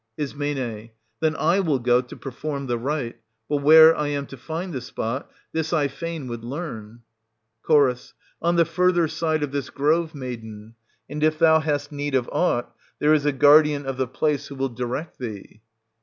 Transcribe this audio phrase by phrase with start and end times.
[0.17, 0.33] Is.
[0.33, 3.17] Then I will go to perform the rite;
[3.47, 7.01] but where I am to find the spot— this I fain would learn.
[7.63, 7.71] Ch.
[8.41, 10.73] On the further side of this grove, maiden.
[11.07, 14.55] And if thou hast need of aught, there is a guardian of the place, who
[14.55, 15.61] will direct thee.